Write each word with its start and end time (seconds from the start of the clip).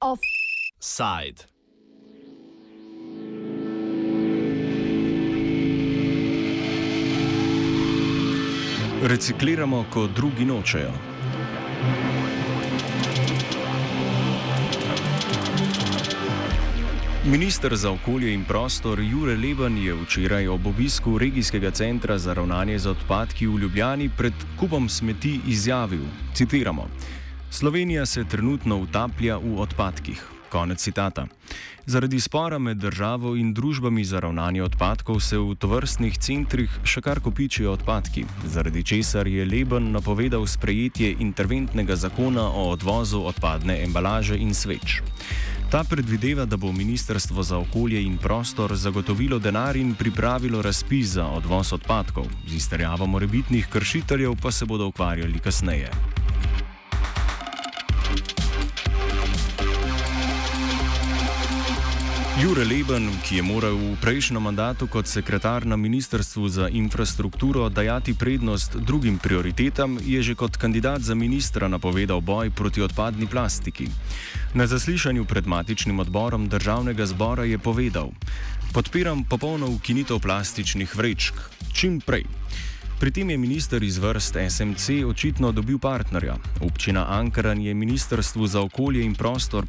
Offside. 0.00 1.44
Recikliramo, 9.02 9.84
ko 9.90 10.06
drugi 10.06 10.44
nočejo. 10.44 11.15
Ministr 17.26 17.76
za 17.76 17.90
okolje 17.90 18.34
in 18.34 18.44
prostor 18.44 19.00
Jure 19.00 19.34
Leben 19.36 19.78
je 19.78 19.94
včeraj 19.94 20.48
ob 20.48 20.66
obisku 20.66 21.18
regijskega 21.18 21.70
centra 21.70 22.18
za 22.18 22.34
ravnanje 22.34 22.78
z 22.78 22.86
odpadki 22.86 23.46
v 23.46 23.58
Ljubljani 23.58 24.10
pred 24.16 24.32
kupom 24.60 24.88
smeti 24.88 25.40
izjavil: 25.46 26.04
Citiramo: 26.34 26.86
Slovenija 27.50 28.06
se 28.06 28.24
trenutno 28.24 28.76
utaplja 28.76 29.36
v 29.36 29.58
odpadkih. 29.60 30.22
Konec 30.50 30.82
citata. 30.82 31.26
Zaradi 31.86 32.20
spora 32.20 32.58
med 32.58 32.76
državo 32.76 33.36
in 33.36 33.54
družbami 33.54 34.04
za 34.04 34.20
ravnanje 34.20 34.62
odpadkov 34.62 35.20
se 35.20 35.38
v 35.38 35.54
tovrstnih 35.54 36.18
centrih 36.18 36.70
še 36.84 37.02
kar 37.02 37.20
kopičijo 37.20 37.72
odpadki, 37.72 38.24
zaradi 38.44 38.82
česar 38.82 39.26
je 39.26 39.44
Leben 39.44 39.92
napovedal 39.92 40.46
sprejetje 40.46 41.16
interventnega 41.18 41.96
zakona 41.96 42.46
o 42.48 42.70
odvozu 42.70 43.20
odpadne 43.20 43.82
embalaže 43.82 44.38
in 44.38 44.54
sveč. 44.54 45.02
Ta 45.70 45.84
predvideva, 45.84 46.44
da 46.44 46.56
bo 46.56 46.72
Ministrstvo 46.72 47.42
za 47.42 47.58
okolje 47.58 48.02
in 48.02 48.18
prostor 48.18 48.76
zagotovilo 48.76 49.38
denar 49.38 49.76
in 49.76 49.94
pripravilo 49.94 50.62
razpis 50.62 51.08
za 51.18 51.26
odvoz 51.26 51.72
odpadkov, 51.72 52.26
z 52.46 52.54
izterjavo 52.54 53.06
morebitnih 53.06 53.66
kršiteljev 53.66 54.36
pa 54.42 54.50
se 54.50 54.64
bodo 54.64 54.86
ukvarjali 54.86 55.38
kasneje. 55.38 55.90
Jure 62.36 62.64
Leben, 62.64 63.08
ki 63.24 63.40
je 63.40 63.42
moral 63.42 63.72
v 63.72 63.96
prejšnjem 63.96 64.36
mandatu 64.36 64.84
kot 64.84 65.08
sekretar 65.08 65.64
na 65.64 65.72
Ministrstvu 65.80 66.44
za 66.52 66.68
infrastrukturo 66.68 67.64
dajati 67.72 68.12
prednost 68.12 68.76
drugim 68.76 69.16
prioritetam, 69.16 69.96
je 70.04 70.20
že 70.20 70.36
kot 70.36 70.60
kandidat 70.60 71.00
za 71.00 71.16
ministra 71.16 71.64
napovedal 71.64 72.20
boj 72.20 72.52
proti 72.52 72.84
odpadni 72.84 73.24
plastiki. 73.24 73.88
Na 74.52 74.68
zaslišanju 74.68 75.24
pred 75.24 75.48
matičnim 75.48 75.96
odborom 75.96 76.44
državnega 76.48 77.08
zbora 77.08 77.48
je 77.48 77.56
povedal: 77.56 78.12
Podpiram 78.76 79.24
popolno 79.24 79.72
ukinitev 79.72 80.20
plastičnih 80.20 80.92
vrečk. 80.92 81.40
Čim 81.72 82.04
prej. 82.04 82.28
Pri 82.96 83.12
tem 83.12 83.30
je 83.30 83.36
minister 83.36 83.82
iz 83.82 83.98
vrst 83.98 84.36
SMC 84.48 85.04
očitno 85.04 85.52
dobil 85.52 85.78
partnerja. 85.78 86.36
Občina 86.64 87.04
Ankaran 87.08 87.60
je 87.60 87.74
ministrstvu 87.74 88.46
za 88.46 88.60
okolje 88.60 89.04
in 89.04 89.14
prostor 89.14 89.66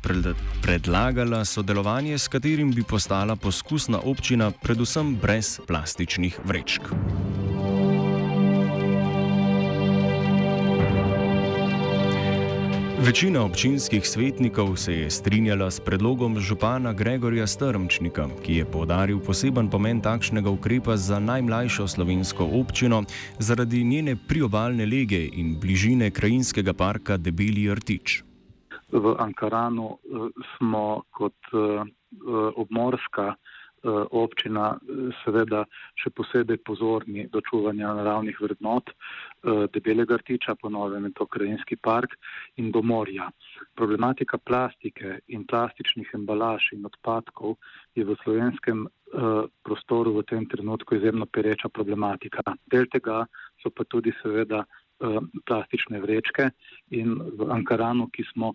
predlagala 0.62 1.46
sodelovanje, 1.46 2.18
s 2.18 2.28
katerim 2.28 2.72
bi 2.72 2.84
postala 2.84 3.36
poskusna 3.36 4.00
občina, 4.00 4.52
predvsem 4.52 5.16
brez 5.20 5.60
plastičnih 5.68 6.40
vrečk. 6.46 6.82
Večina 13.08 13.40
občinskih 13.46 14.04
svetnikov 14.04 14.76
se 14.76 14.94
je 14.94 15.10
strinjala 15.10 15.72
s 15.72 15.80
predlogom 15.80 16.40
župana 16.40 16.94
Gregorja 16.94 17.48
Strmčnika, 17.48 18.28
ki 18.44 18.56
je 18.60 18.66
povdaril 18.68 19.22
poseben 19.24 19.70
pomen 19.72 20.02
takšnega 20.04 20.52
ukrepa 20.52 20.98
za 21.00 21.20
najmlajšo 21.20 21.88
slovensko 21.88 22.44
občino 22.60 23.04
zaradi 23.40 23.84
njene 23.84 24.18
priobalne 24.28 24.86
lege 24.86 25.24
in 25.24 25.56
bližine 25.56 26.12
krajinskega 26.12 26.74
parka 26.74 27.18
Debeli 27.18 27.72
Rtič. 27.76 28.24
V 28.92 29.16
Ankaranu 29.20 29.88
eh, 29.88 30.28
smo 30.58 31.08
kot 31.16 31.40
eh, 31.56 31.88
obmorska 32.60 33.24
Eh, 33.32 33.47
občina 34.12 34.76
eh, 34.76 35.10
seveda 35.24 35.64
še 36.00 36.12
posebej 36.16 36.60
pozorni 36.68 37.28
do 37.32 37.42
čuvanja 37.42 37.94
naravnih 37.98 38.40
vrednot 38.42 38.92
eh, 38.92 39.66
debelega 39.74 40.20
rtiča, 40.22 40.58
ponovem 40.62 41.10
je 41.10 41.14
to 41.18 41.26
krajinski 41.26 41.76
park 41.76 42.18
in 42.58 42.72
do 42.72 42.82
morja. 42.82 43.30
Problematika 43.76 44.38
plastike 44.38 45.20
in 45.28 45.46
plastičnih 45.48 46.14
embalaž 46.14 46.72
in 46.74 46.86
odpadkov 46.86 47.58
je 47.96 48.06
v 48.06 48.16
slovenskem 48.24 48.88
prostoru 49.64 50.12
v 50.18 50.24
tem 50.28 50.44
trenutku 50.52 50.98
izjemno 50.98 51.26
pereča 51.32 51.70
problematika. 51.72 52.44
Del 52.68 52.90
tega 52.92 53.22
so 53.64 53.72
pa 53.72 53.86
tudi 53.88 54.12
seveda 54.20 54.66
plastične 55.48 56.02
vrečke 56.04 56.50
in 56.92 57.16
v 57.40 57.48
Ankaranu, 57.54 58.10
ki 58.12 58.26
smo 58.34 58.52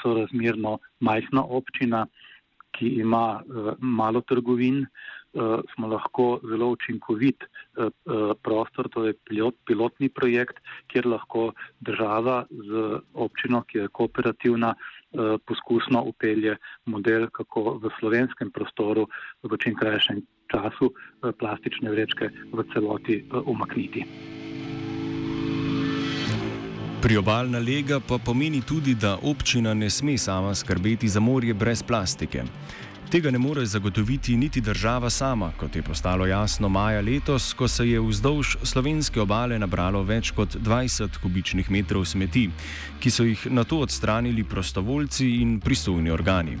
sorazmerno 0.00 0.78
majhna 1.04 1.44
občina, 1.44 2.06
ki 2.76 2.88
ima 3.02 3.40
uh, 3.40 3.72
malo 3.78 4.20
trgovin, 4.20 4.82
uh, 4.84 5.60
smo 5.74 5.88
lahko 5.88 6.40
zelo 6.48 6.70
učinkovit 6.76 7.44
uh, 7.44 7.90
prostor, 8.42 8.88
to 8.88 9.04
je 9.06 9.14
pilot, 9.28 9.54
pilotni 9.66 10.08
projekt, 10.08 10.62
kjer 10.86 11.06
lahko 11.06 11.52
država 11.80 12.44
z 12.50 13.00
občino, 13.14 13.62
ki 13.62 13.84
je 13.84 13.88
kooperativna, 13.88 14.74
poskusno 15.44 16.04
upelje 16.06 16.52
model, 16.86 17.26
kako 17.34 17.80
v 17.82 17.90
slovenskem 17.98 18.52
prostoru 18.54 19.08
v 19.42 19.58
čim 19.58 19.74
krajšem 19.74 20.22
času 20.46 20.92
plastične 21.38 21.90
vrečke 21.90 22.30
v 22.52 22.66
celoti 22.70 23.18
umakniti. 23.42 24.06
Priobalna 27.00 27.58
lega 27.58 27.96
pa 28.00 28.18
pomeni 28.18 28.60
tudi, 28.60 28.94
da 28.94 29.16
občina 29.22 29.72
ne 29.74 29.88
sme 29.90 30.18
sama 30.18 30.54
skrbeti 30.54 31.08
za 31.08 31.20
morje 31.20 31.54
brez 31.54 31.82
plastike. 31.82 32.42
Tega 33.10 33.30
ne 33.30 33.38
more 33.38 33.64
zagotoviti 33.66 34.36
niti 34.36 34.60
država 34.60 35.10
sama, 35.10 35.52
kot 35.56 35.76
je 35.76 35.82
postalo 35.82 36.26
jasno 36.26 36.68
maja 36.68 37.00
letos, 37.00 37.52
ko 37.52 37.68
se 37.68 37.88
je 37.88 38.00
vzdolž 38.00 38.56
slovenske 38.62 39.20
obale 39.20 39.58
nabralo 39.58 40.02
več 40.02 40.30
kot 40.30 40.56
20 40.56 41.16
kubičnih 41.22 41.70
metrov 41.70 42.04
smeti, 42.04 42.50
ki 43.00 43.10
so 43.10 43.24
jih 43.24 43.46
na 43.50 43.64
to 43.64 43.78
odstranili 43.80 44.44
prostovoljci 44.44 45.30
in 45.40 45.60
pristojni 45.60 46.10
organi. 46.10 46.58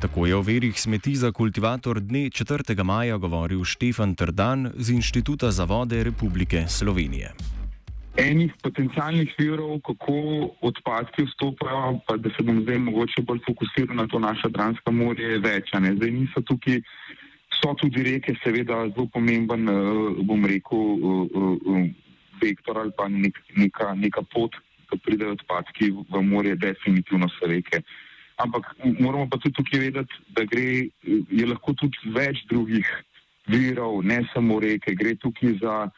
Tako 0.00 0.26
je 0.26 0.36
o 0.36 0.42
verih 0.42 0.78
smeti 0.80 1.16
za 1.16 1.32
kultivator 1.32 2.00
dne 2.00 2.30
4. 2.30 2.84
maja 2.84 3.18
govoril 3.18 3.64
Štefan 3.64 4.14
Trdan 4.14 4.70
z 4.76 4.90
Inštituta 4.90 5.50
za 5.50 5.64
vode 5.64 6.04
Republike 6.04 6.64
Slovenije 6.68 7.34
enih 8.16 8.52
potencijalnih 8.62 9.34
virov, 9.38 9.80
kako 9.80 10.14
odpadki 10.60 11.24
vstopajo, 11.24 12.00
pa 12.06 12.16
da 12.16 12.30
se 12.36 12.42
bom 12.44 12.62
zdaj 12.62 12.78
mogoče 12.78 13.22
bolj 13.22 13.40
fokusiral 13.46 13.96
na 13.96 14.06
to 14.06 14.18
naše 14.18 14.48
Dransko 14.48 14.92
morje, 14.92 15.32
je 15.32 15.38
več. 15.38 15.72
Zdaj 15.72 16.10
niso 16.10 16.40
tukaj, 16.40 16.82
so 17.56 17.74
tudi 17.80 18.02
reke, 18.02 18.34
seveda 18.44 18.88
zelo 18.92 19.06
pomemben, 19.12 19.68
eh, 19.68 20.22
bom 20.28 20.44
rekel, 20.44 20.78
eh, 20.78 21.26
eh, 21.72 21.90
vektor 22.42 22.78
ali 22.78 22.92
pa 22.96 23.08
nek, 23.08 23.38
neka, 23.56 23.94
neka 23.94 24.22
pot, 24.22 24.56
ko 24.90 24.96
pridejo 24.96 25.32
odpadki 25.32 25.92
v 26.10 26.22
morje, 26.22 26.56
definitivno 26.56 27.28
so 27.28 27.46
reke. 27.46 27.82
Ampak 28.36 28.74
moramo 29.00 29.28
pa 29.28 29.38
tudi 29.38 29.54
tukaj 29.54 29.80
vedeti, 29.80 30.14
da 30.36 30.44
gre, 30.44 30.88
je 31.30 31.46
lahko 31.46 31.72
tudi 31.72 31.96
več 32.12 32.44
drugih 32.50 32.86
virov, 33.46 34.02
ne 34.04 34.20
samo 34.34 34.60
reke, 34.60 34.94
gre 34.94 35.14
tukaj 35.16 35.58
za 35.62 35.90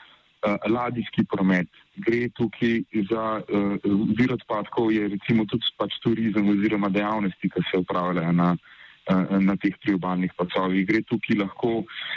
ladijski 0.68 1.24
promet, 1.24 1.68
gre 1.96 2.28
tukaj 2.36 2.82
za 3.10 3.24
uh, 3.40 3.74
vir 4.18 4.32
odpadkov, 4.34 4.92
je 4.92 5.08
recimo 5.08 5.46
tudi 5.50 5.66
pač 5.78 5.96
turizem 6.04 6.48
oziroma 6.52 6.90
dejavnosti, 6.92 7.50
ki 7.50 7.62
se 7.70 7.80
upravljajo 7.80 8.32
na, 8.32 8.50
uh, 8.56 9.36
na 9.40 9.56
teh 9.56 9.76
priobalnih 9.84 10.34
pacovih. 10.36 10.86
Gre 10.88 11.02
tukaj 11.08 11.38
lahko 11.40 11.72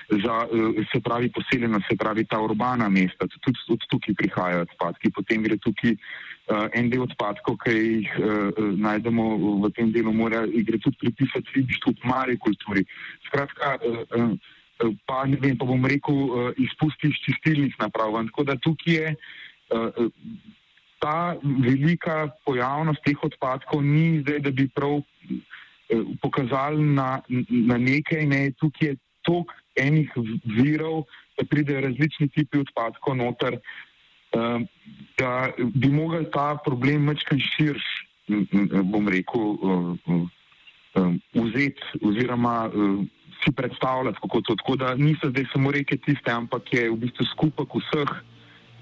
za, 0.09 0.39
uh, 0.49 0.81
se 0.91 1.01
pravi, 1.03 1.31
poseljena, 1.31 1.81
se 1.89 1.95
pravi, 1.95 2.25
ta 2.25 2.41
urbana 2.41 2.89
mesta, 2.89 3.29
tudi 3.39 3.59
od 3.75 3.87
tukaj 3.93 4.17
prihajajo 4.23 4.65
odpadki. 4.67 5.13
Potem 5.15 5.45
gre 5.45 5.59
tukaj 5.63 5.95
uh, 5.95 6.67
en 6.73 6.91
del 6.91 7.05
odpadkov, 7.07 7.61
ki 7.63 7.77
jih 7.77 8.19
uh, 8.19 8.61
najdemo 8.75 9.29
v 9.63 9.73
tem 9.77 9.93
delu 9.95 10.13
morja, 10.13 10.43
gre 10.67 10.81
tudi 10.83 10.99
pripisati 11.05 11.59
ribištvu, 11.61 11.95
marikulturi. 12.03 12.87
Skratka, 13.29 13.77
uh, 13.77 14.03
uh, 14.17 14.55
pa 15.05 15.25
ne 15.25 15.37
vem, 15.41 15.57
pa 15.57 15.65
bom 15.65 15.85
rekel, 15.85 16.53
izpusti 16.61 17.09
iz 17.09 17.19
čistilnih 17.25 17.75
naprav. 17.79 18.13
Tako 18.29 18.43
da 18.43 18.55
tukaj 18.61 18.93
je 18.93 19.15
Eh, 19.69 19.91
eh, 19.97 20.09
ta 20.99 21.35
velika 21.43 22.31
pojavnost 22.45 23.03
teh 23.05 23.19
odpadkov 23.23 23.83
ni 23.83 24.21
zdaj, 24.21 24.39
da 24.39 24.51
bi 24.51 24.67
prav 24.67 24.97
eh, 24.97 26.03
pokazali 26.21 26.83
na, 26.83 27.21
na 27.49 27.77
nekaj, 27.77 28.25
ne, 28.25 28.51
tukaj 28.57 28.87
je 28.87 28.95
tok 29.27 29.51
enih 29.75 30.09
virov, 30.57 31.03
da 31.37 31.45
pridejo 31.45 31.83
različni 31.83 32.29
tipi 32.33 32.63
odpadkov 32.63 33.15
noter, 33.15 33.59
da 35.19 35.31
bi 35.75 35.89
mogel 35.93 36.25
ta 36.33 36.55
problem 36.65 37.05
mečkan 37.05 37.39
širš, 37.39 37.85
bom 38.89 39.07
rekel, 39.07 39.53
vzeti 41.35 42.01
oziroma 42.01 42.55
si 43.47 43.55
predstavljati, 43.55 44.17
kako 44.21 44.41
to. 44.41 44.55
Tako 44.55 44.75
da 44.75 44.95
niso 44.95 45.31
zdaj 45.31 45.45
samo 45.53 45.71
reke 45.71 45.97
tiste, 45.97 46.31
ampak 46.31 46.73
je 46.73 46.89
v 46.91 46.99
bistvu 47.07 47.25
skupek 47.31 47.79
vseh 47.79 48.11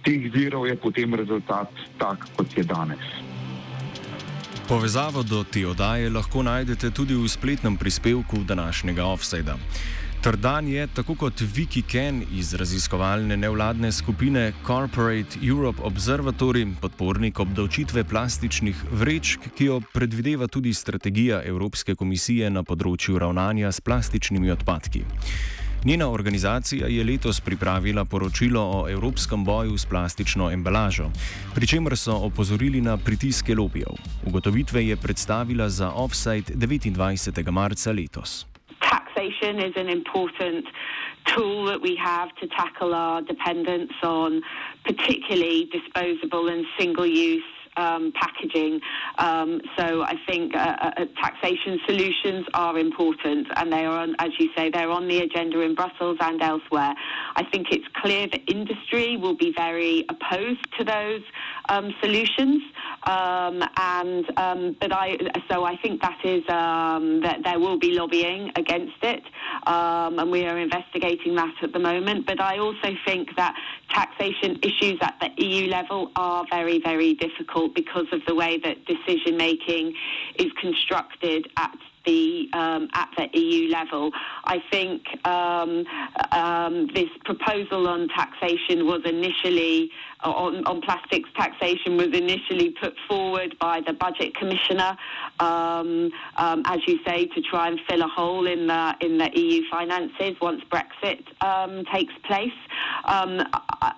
teh 0.05 0.29
virov 0.29 0.69
je 0.69 0.77
potem 0.77 1.09
rezultat 1.17 1.69
tak, 1.97 2.29
kot 2.37 2.45
je 2.57 2.63
danes. 2.63 3.01
Povezavo 4.69 5.23
do 5.23 5.43
te 5.43 5.65
oddaje 5.67 6.09
lahko 6.09 6.41
najdete 6.45 6.89
tudi 6.89 7.13
v 7.13 7.25
spletnem 7.29 7.77
prispevku 7.77 8.45
današnjega 8.45 9.05
offsajda. 9.05 9.57
Trdan 10.25 10.67
je, 10.67 10.87
tako 10.87 11.13
kot 11.15 11.41
Vicky 11.41 11.83
Ken 11.85 12.23
iz 12.33 12.53
raziskovalne 12.53 13.37
nevladne 13.37 13.91
skupine 13.91 14.53
Corporate 14.67 15.37
Europe 15.47 15.81
Observatory, 15.83 16.65
podpornik 16.81 17.39
obdavčitve 17.39 18.03
plastičnih 18.03 18.75
vrečk, 18.91 19.39
ki 19.57 19.65
jo 19.65 19.81
predvideva 19.93 20.47
tudi 20.47 20.73
strategija 20.73 21.43
Evropske 21.45 21.93
komisije 21.95 22.49
na 22.49 22.63
področju 22.63 23.19
ravnanja 23.21 23.69
s 23.71 23.85
plastičnimi 23.85 24.49
odpadki. 24.51 25.03
Njena 25.85 26.09
organizacija 26.09 26.89
je 26.89 27.05
letos 27.05 27.39
pripravila 27.39 28.05
poročilo 28.05 28.65
o 28.79 28.81
evropskem 28.89 29.45
boju 29.45 29.77
s 29.77 29.85
plastično 29.85 30.49
embalažo, 30.51 31.11
pri 31.53 31.67
čemer 31.67 31.97
so 31.97 32.17
opozorili 32.25 32.81
na 32.81 32.97
pritiske 32.97 33.53
lobijev. 33.55 33.93
Ugotovitve 34.25 34.87
je 34.87 34.97
predstavila 34.97 35.69
za 35.69 35.93
offside 35.93 36.57
29. 36.57 37.51
marca 37.51 37.91
letos. 37.91 38.45
Taxation 39.45 39.59
is 39.59 39.73
an 39.75 39.89
important 39.89 40.65
tool 41.25 41.65
that 41.65 41.81
we 41.81 41.95
have 41.95 42.33
to 42.35 42.47
tackle 42.47 42.93
our 42.93 43.21
dependence 43.21 43.91
on 44.03 44.41
particularly 44.83 45.69
disposable 45.71 46.47
and 46.49 46.65
single 46.77 47.05
use 47.05 47.43
um, 47.77 48.11
packaging. 48.15 48.79
Um, 49.17 49.61
so 49.77 50.03
I 50.03 50.15
think 50.27 50.55
uh, 50.55 50.59
uh, 50.59 50.91
uh, 50.97 51.05
taxation 51.21 51.79
solutions 51.85 52.45
are 52.53 52.77
important, 52.77 53.47
and 53.55 53.71
they 53.71 53.85
are, 53.85 53.99
on, 53.99 54.15
as 54.19 54.31
you 54.39 54.49
say, 54.55 54.69
they're 54.69 54.91
on 54.91 55.07
the 55.07 55.19
agenda 55.19 55.61
in 55.61 55.75
Brussels 55.75 56.17
and 56.21 56.41
elsewhere. 56.41 56.93
I 57.35 57.43
think 57.51 57.67
it's 57.71 57.85
clear 58.01 58.27
that 58.27 58.41
industry 58.49 59.17
will 59.17 59.35
be 59.35 59.53
very 59.55 60.05
opposed 60.09 60.65
to 60.77 60.83
those 60.83 61.21
um, 61.69 61.93
solutions, 62.01 62.61
um, 63.03 63.63
and 63.77 64.39
um, 64.39 64.75
but 64.79 64.91
I 64.93 65.17
so 65.49 65.65
I 65.65 65.77
think 65.77 66.01
that 66.01 66.19
is 66.23 66.43
um, 66.49 67.21
that 67.21 67.39
there 67.43 67.59
will 67.59 67.79
be 67.79 67.91
lobbying 67.91 68.51
against 68.55 69.01
it, 69.01 69.23
and 69.65 70.31
we 70.31 70.45
are 70.45 70.57
investigating 70.57 71.35
that 71.35 71.53
at 71.61 71.73
the 71.73 71.79
moment. 71.79 72.25
But 72.25 72.39
I 72.39 72.59
also 72.59 72.95
think 73.05 73.35
that 73.35 73.55
taxation 73.89 74.59
issues 74.61 74.97
at 75.01 75.15
the 75.19 75.43
EU 75.43 75.67
level 75.67 76.11
are 76.15 76.45
very 76.49 76.79
very 76.79 77.13
difficult 77.13 77.64
because 77.69 78.07
of 78.11 78.21
the 78.27 78.35
way 78.35 78.57
that 78.59 78.85
decision 78.85 79.37
making 79.37 79.93
is 80.37 80.51
constructed 80.59 81.47
at 81.57 81.77
the 82.05 82.47
um, 82.53 82.87
at 82.93 83.09
the 83.17 83.39
EU 83.39 83.69
level. 83.69 84.11
I 84.45 84.61
think 84.71 85.03
um, 85.25 85.85
um, 86.31 86.87
this 86.93 87.09
proposal 87.25 87.87
on 87.87 88.07
taxation 88.09 88.85
was 88.85 89.01
initially 89.05 89.91
on, 90.23 90.63
on, 90.65 90.81
plastics 90.81 91.29
taxation 91.35 91.97
was 91.97 92.07
initially 92.07 92.71
put 92.81 92.95
forward 93.07 93.55
by 93.59 93.81
the 93.85 93.93
budget 93.93 94.35
commissioner, 94.35 94.97
um, 95.39 96.11
um, 96.37 96.63
as 96.65 96.79
you 96.87 96.99
say, 97.05 97.25
to 97.27 97.41
try 97.41 97.67
and 97.67 97.79
fill 97.87 98.01
a 98.01 98.07
hole 98.07 98.47
in 98.47 98.67
the 98.67 98.95
in 99.01 99.17
the 99.17 99.29
EU 99.33 99.63
finances 99.69 100.35
once 100.41 100.61
Brexit 100.71 101.23
um, 101.43 101.83
takes 101.93 102.13
place. 102.23 102.51
I, 103.05 103.93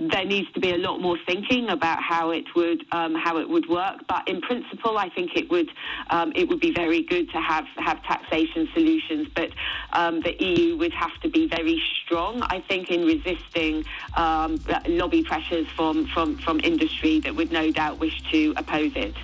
there 0.00 0.24
needs 0.24 0.50
to 0.52 0.60
be 0.60 0.72
a 0.72 0.78
lot 0.78 1.00
more 1.00 1.18
thinking 1.26 1.68
about 1.68 2.02
how 2.02 2.30
it 2.30 2.44
would 2.54 2.84
um, 2.92 3.14
how 3.14 3.38
it 3.38 3.48
would 3.48 3.68
work. 3.68 4.06
But 4.08 4.28
in 4.28 4.40
principle, 4.40 4.98
I 4.98 5.08
think 5.08 5.36
it 5.36 5.50
would 5.50 5.70
um, 6.10 6.32
it 6.34 6.48
would 6.48 6.60
be 6.60 6.72
very 6.72 7.02
good 7.02 7.30
to 7.32 7.40
have 7.40 7.66
have 7.76 8.02
taxation 8.04 8.68
solutions. 8.72 9.28
But 9.34 9.50
um, 9.92 10.20
the 10.20 10.34
EU 10.42 10.76
would 10.76 10.92
have 10.92 11.18
to 11.22 11.28
be 11.28 11.48
very 11.48 11.82
strong, 12.04 12.42
I 12.42 12.60
think, 12.60 12.90
in 12.90 13.04
resisting 13.04 13.84
um, 14.16 14.60
lobby 14.86 15.22
pressures 15.22 15.66
from, 15.76 16.06
from 16.06 16.38
from 16.38 16.60
industry 16.60 17.20
that 17.20 17.34
would 17.34 17.52
no 17.52 17.70
doubt 17.70 17.98
wish 17.98 18.20
to 18.30 18.54
oppose 18.56 18.92
it. 18.94 19.14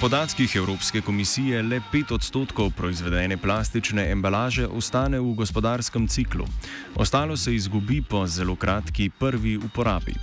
Podatkih 0.00 0.56
Evropske 0.56 1.00
komisije 1.00 1.62
le 1.62 1.80
5 1.92 2.14
odstotkov 2.14 2.70
proizvedene 2.76 3.36
plastične 3.36 4.10
embalaže 4.10 4.66
ostane 4.66 5.20
v 5.20 5.34
gospodarskem 5.34 6.08
ciklu, 6.08 6.46
ostalo 6.96 7.36
se 7.36 7.54
izgubi 7.54 8.02
po 8.02 8.26
zelo 8.26 8.56
kratki 8.56 9.10
prvi 9.18 9.56
uporabi. 9.56 10.14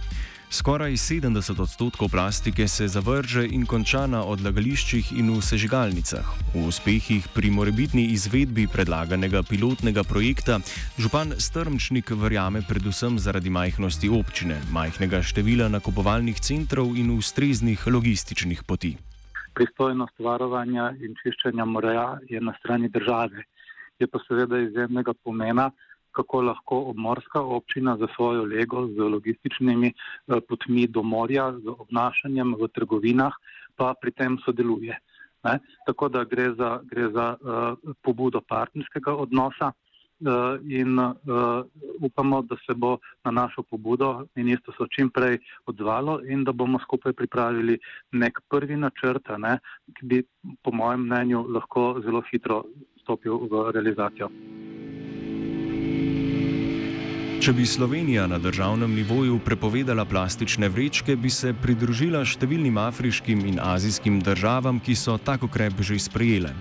Skoraj 0.49 0.91
70 0.91 1.61
odstotkov 1.61 2.09
plastike 2.09 2.67
se 2.67 2.87
zavrže 2.87 3.47
in 3.51 3.65
konča 3.65 4.07
na 4.07 4.23
odlagališčih 4.23 5.11
in 5.11 5.29
v 5.37 5.41
sežigalnicah. 5.41 6.25
V 6.55 6.67
uspehih 6.67 7.27
pri 7.33 7.51
morebitni 7.51 8.05
izvedbi 8.15 8.67
predlaganega 8.67 9.43
pilotnega 9.43 10.03
projekta 10.03 10.59
župan 10.97 11.33
Strmčnik 11.37 12.11
verjame 12.11 12.61
predvsem 12.61 13.19
zaradi 13.19 13.49
majhnosti 13.49 14.09
občine, 14.09 14.57
majhnega 14.71 15.21
števila 15.21 15.67
nakupovalnih 15.69 16.39
centrov 16.41 16.97
in 16.97 17.11
ustreznih 17.11 17.87
logističnih 17.87 18.63
poti 18.63 18.97
pristojnost 19.57 20.19
varovanja 20.21 20.91
in 21.01 21.17
čiščenja 21.21 21.65
moreja 21.65 22.07
je 22.29 22.41
na 22.41 22.53
strani 22.59 22.89
države. 22.93 23.43
Je 23.99 24.07
pa 24.07 24.21
seveda 24.27 24.59
izjemnega 24.61 25.13
pomena, 25.25 25.71
kako 26.17 26.41
lahko 26.49 26.77
obmorska 26.91 27.41
občina 27.41 27.97
za 27.97 28.07
svojo 28.15 28.45
lego 28.45 28.87
z 28.87 29.09
logističnimi 29.13 29.91
eh, 29.93 30.39
potmi 30.49 30.87
do 30.87 31.03
morja, 31.03 31.51
z 31.63 31.73
obnašanjem 31.85 32.55
v 32.61 32.69
trgovinah, 32.73 33.33
pa 33.77 33.93
pri 34.01 34.11
tem 34.11 34.37
sodeluje. 34.45 34.97
Ne? 35.45 35.59
Tako 35.85 36.09
da 36.09 36.23
gre 36.25 36.51
za, 36.57 36.79
gre 36.83 37.11
za 37.13 37.27
uh, 37.37 37.93
pobudo 38.01 38.41
partnerskega 38.41 39.13
odnosa. 39.15 39.71
Eh, 40.25 40.79
in 40.81 40.97
uh, 40.97 41.63
upamo, 42.01 42.41
da 42.41 42.55
se 42.65 42.73
bo 42.73 42.97
na 43.23 43.31
našo 43.31 43.61
pobudo 43.63 44.25
ministrstvo 44.35 44.87
čim 44.87 45.09
prej 45.09 45.37
odzvalo 45.65 46.21
in 46.25 46.43
da 46.43 46.51
bomo 46.51 46.79
skupaj 46.79 47.13
pripravili 47.13 47.77
nek 48.11 48.39
prvi 48.49 48.75
načrt, 48.75 49.29
ne, 49.37 49.59
ki 49.93 50.05
bi 50.05 50.23
po 50.63 50.71
mojem 50.71 51.05
mnenju 51.05 51.45
lahko 51.53 52.01
zelo 52.01 52.23
hitro 52.31 52.63
stopil 53.03 53.37
v 53.45 53.69
realizacijo. 53.71 54.29
Če 57.37 57.53
bi 57.53 57.65
Slovenija 57.69 58.25
na 58.27 58.39
državnem 58.41 58.95
nivoju 58.97 59.37
prepovedala 59.45 60.05
plastične 60.09 60.67
vrečke, 60.73 61.13
bi 61.15 61.29
se 61.29 61.53
pridružila 61.53 62.23
številnim 62.25 62.79
afriškim 62.81 63.45
in 63.45 63.59
azijskim 63.61 64.17
državam, 64.25 64.81
ki 64.81 64.95
so 64.97 65.19
tako 65.21 65.45
ukrep 65.45 65.77
že 65.85 65.99
sprejele. 66.01 66.55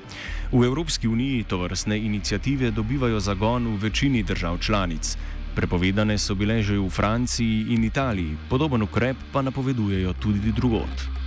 V 0.52 0.64
Evropski 0.64 1.08
uniji 1.08 1.44
to 1.44 1.58
vrstne 1.58 1.98
inicijative 1.98 2.70
dobivajo 2.70 3.20
zagon 3.20 3.66
v 3.66 3.82
večini 3.82 4.22
držav 4.22 4.58
članic. 4.58 5.16
Prepovedane 5.54 6.18
so 6.18 6.34
bile 6.34 6.62
že 6.62 6.78
v 6.78 6.90
Franciji 6.90 7.66
in 7.74 7.84
Italiji, 7.84 8.36
podoben 8.50 8.82
ukrep 8.82 9.16
pa 9.32 9.42
napovedujejo 9.42 10.12
tudi 10.12 10.52
drugot. 10.52 11.25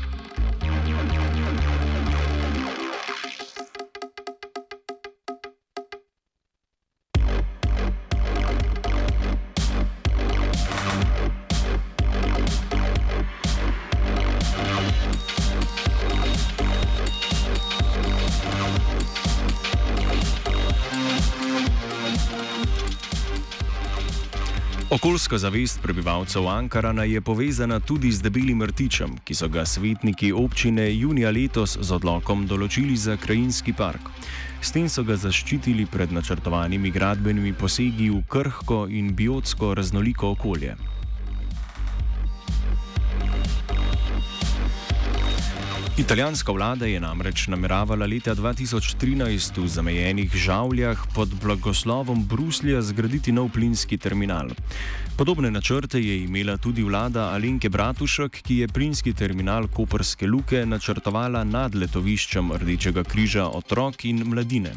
Okoljska 24.99 25.37
zavest 25.37 25.79
prebivalcev 25.81 26.47
Ankarana 26.47 27.03
je 27.03 27.21
povezana 27.21 27.79
tudi 27.79 28.11
z 28.11 28.21
debelim 28.21 28.63
rtičem, 28.63 29.13
ki 29.23 29.35
so 29.35 29.47
ga 29.47 29.63
svetniki 29.65 30.33
občine 30.33 30.89
junija 30.91 31.31
letos 31.31 31.77
z 31.79 31.93
odlokom 31.95 32.43
določili 32.47 32.97
za 32.99 33.15
krajinski 33.15 33.71
park. 33.73 34.11
S 34.59 34.75
tem 34.75 34.89
so 34.91 35.05
ga 35.07 35.15
zaščitili 35.15 35.87
pred 35.87 36.11
načrtovanimi 36.11 36.91
gradbenimi 36.91 37.55
posegi 37.55 38.09
v 38.11 38.25
krhko 38.27 38.89
in 38.91 39.15
biotsko 39.15 39.71
raznoliko 39.79 40.35
okolje. 40.35 40.75
Italijanska 45.99 46.51
vlada 46.51 46.85
je 46.85 46.99
namreč 46.99 47.47
nameravala 47.51 48.05
leta 48.05 48.31
2013 48.35 49.57
v 49.61 49.67
zamejenih 49.67 50.31
žavljah 50.31 51.01
pod 51.15 51.29
blagoslovom 51.43 52.23
Bruslja 52.23 52.81
zgraditi 52.81 53.31
nov 53.31 53.49
plinski 53.51 53.97
terminal. 53.97 54.47
Podobne 55.17 55.51
načrte 55.51 55.99
je 55.99 56.23
imela 56.23 56.57
tudi 56.57 56.83
vlada 56.83 57.33
Alenke 57.33 57.69
Bratušek, 57.69 58.41
ki 58.41 58.57
je 58.57 58.67
plinski 58.67 59.13
terminal 59.13 59.67
Koperske 59.67 60.27
luke 60.27 60.65
načrtovala 60.65 61.43
nad 61.43 61.75
letoviščem 61.75 62.51
Rdečega 62.51 63.03
križa 63.03 63.49
otrok 63.49 64.05
in 64.05 64.23
mladine. 64.23 64.71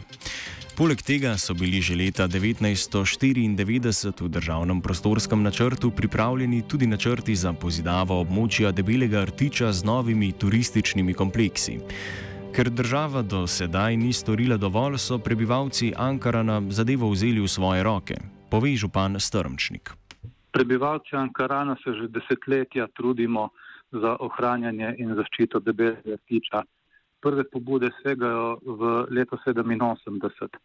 Poleg 0.72 1.02
tega 1.04 1.36
so 1.36 1.52
bili 1.52 1.84
že 1.84 1.92
leta 1.92 2.24
1994 2.24 4.24
v 4.24 4.28
državnem 4.28 4.80
prostorskem 4.80 5.42
načrtu 5.42 5.90
pripravljeni 5.90 6.62
tudi 6.68 6.86
načrti 6.86 7.36
za 7.36 7.52
pozidavo 7.52 8.16
območja 8.24 8.72
debelega 8.72 9.24
rtiča 9.28 9.72
z 9.72 9.84
novimi 9.84 10.32
turističnimi 10.32 11.14
kompleksi. 11.14 11.76
Ker 12.56 12.72
država 12.72 13.20
do 13.22 13.44
sedaj 13.46 13.96
ni 13.96 14.16
storila 14.16 14.56
dovolj, 14.56 14.96
so 14.96 15.18
prebivalci 15.18 15.92
Ankarana 15.96 16.62
zadevo 16.72 17.12
vzeli 17.12 17.44
v 17.44 17.48
svoje 17.48 17.84
roke, 17.84 18.16
pove 18.48 18.72
župan 18.72 19.20
Strmčnik. 19.20 19.92
Prebivalci 20.52 21.16
Ankarana 21.16 21.76
se 21.84 21.92
že 22.00 22.08
desetletja 22.08 22.88
trudimo 22.96 23.50
za 23.92 24.16
ohranjanje 24.20 24.94
in 24.98 25.12
zaščito 25.20 25.60
debelega 25.60 26.16
ptiča. 26.24 26.64
Prve 27.22 27.44
pobude 27.50 27.92
segajo 28.02 28.58
v 28.66 29.06
leto 29.14 29.38
87, 29.46 30.58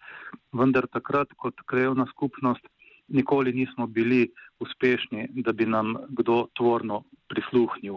vendar 0.53 0.87
takrat 0.89 1.29
kot 1.37 1.61
krajovna 1.69 2.07
skupnost 2.09 2.65
nikoli 3.07 3.53
nismo 3.53 3.87
bili 3.87 4.31
uspešni, 4.59 5.27
da 5.45 5.53
bi 5.53 5.65
nam 5.65 5.95
kdo 6.09 6.47
tvorno 6.57 7.03
prisluhnil. 7.29 7.93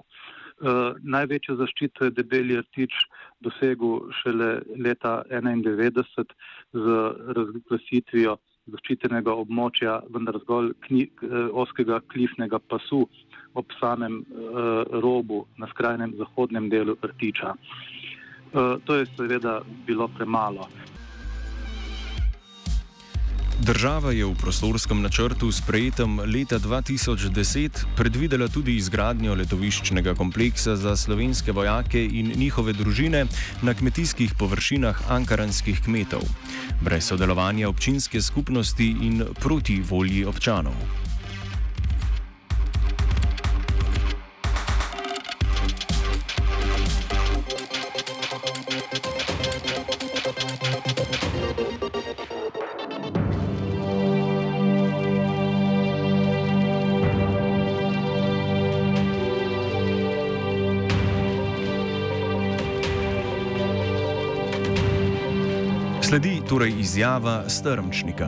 Uh, 0.60 0.92
največjo 1.00 1.56
zaščito 1.56 2.04
je 2.04 2.12
debeli 2.12 2.58
rtič 2.60 2.92
dosegel 3.40 4.10
šele 4.20 4.50
leta 4.76 5.22
1991 5.30 6.34
z 6.76 6.96
razglasitvijo 7.38 8.36
zaščitenega 8.70 9.32
območja, 9.40 9.94
vendar 10.12 10.36
zgolj 10.42 10.74
kni, 10.84 11.06
uh, 11.24 11.48
oskega 11.64 12.02
klifnega 12.12 12.60
pasu 12.60 13.06
ob 13.56 13.72
samem 13.80 14.20
uh, 14.20 14.84
robu 15.00 15.46
na 15.56 15.66
skrajnem 15.72 16.12
zahodnem 16.20 16.68
delu 16.68 16.98
rtiča. 17.08 17.54
Uh, 18.52 18.82
to 18.84 18.94
je 18.94 19.06
seveda 19.16 19.60
bilo 19.86 20.08
premalo. 20.08 20.68
Država 23.60 24.12
je 24.16 24.24
v 24.24 24.32
prostorskem 24.40 25.02
načrtu 25.04 25.52
sprejetem 25.52 26.16
leta 26.24 26.56
2010 26.58 27.84
predvidela 27.96 28.48
tudi 28.48 28.76
izgradnjo 28.80 29.34
letoviščnega 29.36 30.14
kompleksa 30.16 30.76
za 30.80 30.96
slovenske 30.96 31.52
vojake 31.52 32.00
in 32.00 32.32
njihove 32.40 32.72
družine 32.72 33.26
na 33.62 33.74
kmetijskih 33.74 34.32
površinah 34.38 35.12
ankaranskih 35.12 35.84
kmetov, 35.84 36.24
brez 36.80 37.12
sodelovanja 37.12 37.68
občinske 37.68 38.22
skupnosti 38.22 38.96
in 39.02 39.22
proti 39.44 39.82
volji 39.84 40.24
občanov. 40.24 40.99
Sledi 66.10 66.40
torej 66.48 66.72
izjava 66.82 67.46
strmčnika. 67.46 68.26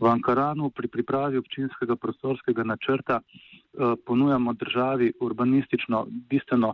V 0.00 0.06
Ankaranu 0.08 0.70
pri 0.70 0.88
pripravi 0.88 1.36
občinskega 1.36 1.96
prostorskega 2.00 2.64
načrta 2.64 3.18
eh, 3.20 3.92
ponujamo 4.06 4.54
državi 4.56 5.12
urbanistično 5.20 6.06
bistveno 6.08 6.72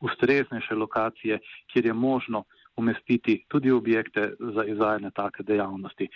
ustreznejše 0.00 0.74
lokacije, 0.74 1.38
kjer 1.72 1.86
je 1.86 1.92
možno 1.92 2.44
umestiti 2.76 3.44
tudi 3.48 3.70
objekte 3.70 4.34
za 4.38 4.64
izvajanje 4.64 5.10
take 5.10 5.42
dejavnosti. 5.42 6.08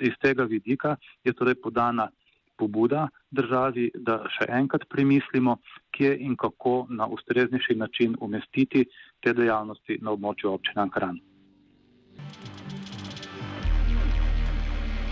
Iz 0.00 0.18
tega 0.18 0.42
vidika 0.42 0.96
je 1.24 1.32
torej 1.32 1.54
podana 1.62 2.08
pobuda 2.58 3.08
državi, 3.30 3.90
da 3.94 4.24
še 4.34 4.46
enkrat 4.50 4.84
premislimo, 4.90 5.56
kje 5.94 6.16
in 6.26 6.36
kako 6.36 6.86
na 6.90 7.06
ustreznejši 7.06 7.74
način 7.74 8.16
umestiti 8.20 8.84
te 9.22 9.32
dejavnosti 9.32 9.98
na 10.02 10.16
območju 10.16 10.50
občine 10.52 10.82
Ankaran. 10.82 11.20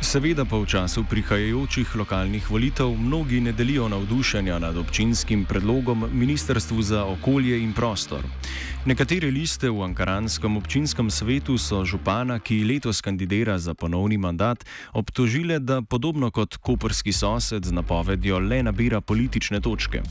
Seveda 0.01 0.43
pa 0.49 0.59
v 0.59 0.67
času 0.67 1.05
prihajajočih 1.07 1.93
lokalnih 1.95 2.51
volitev 2.51 2.89
mnogi 2.99 3.39
ne 3.41 3.53
delijo 3.53 3.85
navdušenja 3.89 4.59
nad 4.59 4.77
občinskim 4.77 5.45
predlogom 5.45 6.09
Ministrstvu 6.13 6.83
za 6.83 7.05
okolje 7.05 7.61
in 7.63 7.73
prostor. 7.73 8.25
Nekatere 8.87 9.31
liste 9.31 9.71
v 9.71 9.85
ankaranskem 9.85 10.57
občinskem 10.57 11.11
svetu 11.11 11.59
so 11.59 11.85
župana, 11.85 12.41
ki 12.41 12.65
letos 12.65 13.05
kandidira 13.05 13.59
za 13.59 13.75
ponovni 13.75 14.19
mandat, 14.19 14.65
obtožile, 14.93 15.61
da 15.61 15.83
podobno 15.83 16.31
kot 16.31 16.57
koperski 16.57 17.13
sosed 17.13 17.65
z 17.65 17.73
napovedjo 17.73 18.39
le 18.39 18.63
nabira 18.63 19.01
politične 19.01 19.61
točke. 19.61 20.03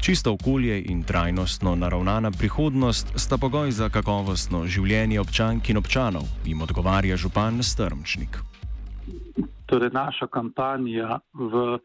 Čisto 0.00 0.32
okolje 0.32 0.82
in 0.86 1.02
trajnostno 1.02 1.74
naravnana 1.74 2.30
prihodnost 2.30 3.12
sta 3.16 3.38
pogoj 3.38 3.70
za 3.70 3.88
kakovostno 3.88 4.62
življenje 4.66 5.20
občank 5.20 5.70
in 5.70 5.76
občanov, 5.76 6.22
jim 6.46 6.62
odgovarja 6.62 7.16
župan 7.16 7.62
Strmčnik. 7.62 8.38
Torej, 9.66 9.90
naša 9.92 10.30
kampanja 10.30 11.18
v 11.34 11.78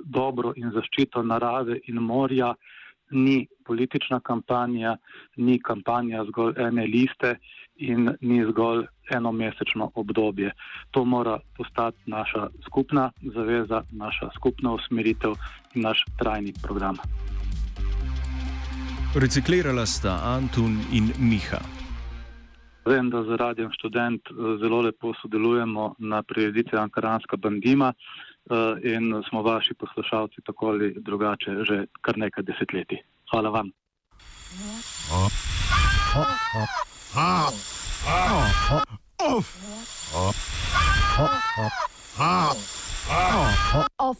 dobro 0.00 0.52
in 0.56 0.72
zaščito 0.74 1.22
narave 1.22 1.78
in 1.86 2.00
morja 2.00 2.54
ni 3.10 3.46
politična 3.64 4.20
kampanja, 4.20 4.96
ni 5.36 5.60
kampanja 5.62 6.24
zgolj 6.28 6.58
ene 6.66 6.86
liste 6.86 7.36
in 7.76 8.10
ni 8.20 8.42
zgolj 8.48 8.86
enomesečno 9.14 9.90
obdobje. 9.94 10.52
To 10.90 11.04
mora 11.04 11.38
postati 11.56 11.98
naša 12.06 12.48
skupna 12.66 13.10
zaveza, 13.34 13.82
naša 13.92 14.30
skupna 14.36 14.72
usmeritev 14.72 15.36
in 15.74 15.82
naš 15.82 16.04
trajni 16.18 16.52
program. 16.62 16.96
Reciklirala 19.14 19.86
sta 19.86 20.20
Antun 20.22 20.84
in 20.92 21.12
Miha. 21.18 21.60
Vem, 22.84 23.10
da 23.10 23.22
z 23.24 23.36
radijem 23.36 23.72
študent 23.72 24.20
eh, 24.30 24.34
zelo 24.60 24.80
lepo 24.80 25.14
sodelujemo 25.22 25.94
na 25.98 26.22
prireditvi 26.22 26.78
Ankaranska 26.78 27.36
bandima 27.36 27.92
eh, 27.92 28.94
in 28.94 29.22
smo 29.28 29.42
vaši 29.42 29.74
poslušalci 29.74 30.40
tako 30.46 30.66
ali 30.66 30.94
drugače 30.98 31.64
že 31.64 31.86
kar 32.00 32.18
nekaj 32.18 32.44
desetletij. 32.44 32.98
Hvala 33.30 33.50
vam. 33.50 33.70
Oh. 43.98 44.16